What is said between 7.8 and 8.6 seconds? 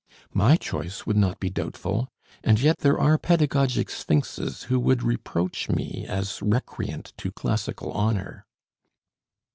honor."